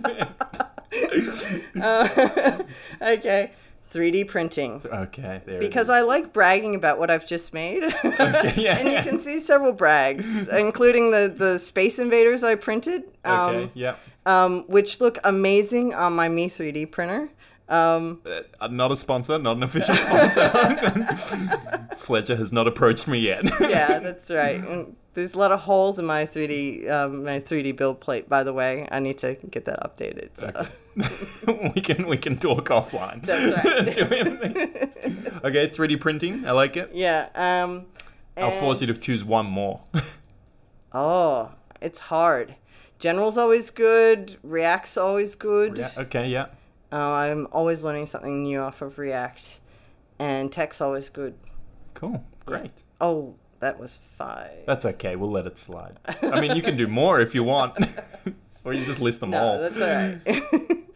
[3.03, 3.51] okay.
[3.91, 4.82] 3D printing.
[4.84, 5.61] okay, there.
[5.61, 7.82] Because I like bragging about what I've just made.
[8.05, 8.78] okay, yeah.
[8.78, 13.70] and you can see several brags, including the, the Space Invaders I printed, um, okay,
[13.74, 13.97] yeah.
[14.26, 17.30] um, which look amazing on my Me 3D printer.
[17.68, 18.22] Um,
[18.61, 20.49] Uh, not a sponsor, not an official sponsor.
[21.97, 23.45] Fletcher has not approached me yet.
[23.61, 24.62] yeah, that's right.
[25.19, 28.29] There's a lot of holes in my 3D um, my 3D build plate.
[28.29, 30.31] By the way, I need to get that updated.
[30.39, 30.69] So.
[31.75, 33.25] we can we can talk offline.
[33.27, 34.95] That's right.
[35.45, 36.47] Okay, 3D printing.
[36.47, 36.91] I like it.
[36.93, 37.29] Yeah.
[37.35, 37.87] Um,
[38.37, 39.81] I'll force you to choose one more.
[40.91, 41.53] Oh,
[41.83, 42.55] it's hard.
[42.99, 44.39] General's always good.
[44.43, 45.77] React's always good.
[45.77, 45.91] yeah.
[45.99, 46.29] Okay.
[46.29, 46.47] Yeah.
[46.91, 49.61] Uh, I'm always learning something new off of React,
[50.19, 51.35] and Tech's always good.
[51.93, 52.25] Cool.
[52.47, 52.71] Great.
[53.03, 54.65] Oh, that was five.
[54.67, 55.17] That's okay.
[55.17, 55.99] We'll let it slide.
[56.23, 57.77] I mean, you can do more if you want,
[58.65, 59.59] or you just list them no, all.
[59.59, 60.85] that's all right.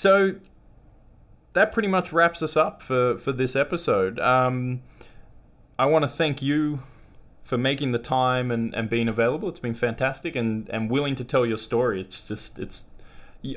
[0.00, 0.36] So
[1.52, 4.18] that pretty much wraps us up for, for this episode.
[4.18, 4.80] Um,
[5.78, 6.82] I want to thank you
[7.42, 9.48] for making the time and, and being available.
[9.50, 12.00] It's been fantastic and, and willing to tell your story.
[12.00, 12.86] It's just, it's,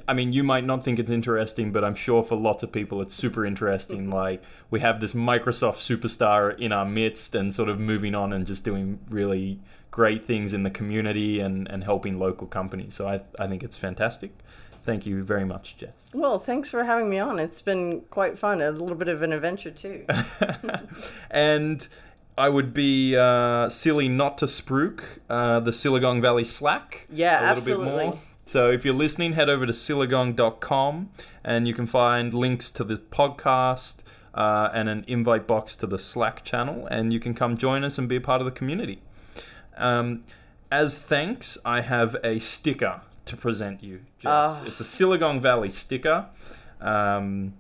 [0.08, 3.02] I mean, you might not think it's interesting, but I'm sure for lots of people
[3.02, 4.10] it's super interesting.
[4.10, 8.48] like, we have this Microsoft superstar in our midst and sort of moving on and
[8.48, 9.60] just doing really
[9.92, 12.94] great things in the community and, and helping local companies.
[12.96, 14.32] So I, I think it's fantastic.
[14.82, 15.92] Thank you very much, Jess.
[16.14, 17.40] well, thanks for having me on.
[17.40, 18.62] It's been quite fun.
[18.62, 20.06] A little bit of an adventure too.
[21.32, 21.88] and
[22.38, 27.56] I would be uh, silly not to spruik uh, the Siligong Valley Slack Yeah, a
[27.56, 27.86] little absolutely.
[27.86, 28.20] bit more.
[28.46, 31.10] So if you're listening, head over to siligong.com
[31.44, 33.98] and you can find links to the podcast
[34.34, 37.98] uh, and an invite box to the Slack channel, and you can come join us
[37.98, 39.02] and be a part of the community.
[39.78, 40.24] Um,
[40.72, 44.32] as thanks, I have a sticker to present you, Jess.
[44.32, 44.64] Ah.
[44.66, 46.26] It's a Siligong Valley sticker.
[46.82, 47.54] Um,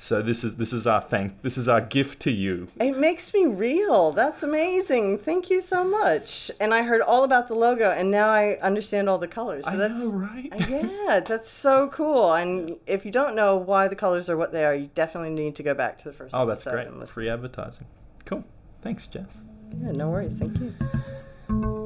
[0.00, 2.68] so this is this is our thank this is our gift to you.
[2.80, 4.12] It makes me real.
[4.12, 5.18] That's amazing.
[5.18, 6.52] Thank you so much.
[6.60, 9.64] And I heard all about the logo, and now I understand all the colors.
[9.64, 10.52] So I that's know, right?
[10.68, 12.32] yeah, that's so cool.
[12.32, 15.56] And if you don't know why the colors are what they are, you definitely need
[15.56, 16.32] to go back to the first.
[16.32, 16.88] Oh, that's great.
[17.08, 17.86] Free advertising.
[18.24, 18.44] Cool.
[18.82, 19.42] Thanks, Jess.
[19.82, 20.38] Yeah, no worries.
[20.38, 21.84] Thank you.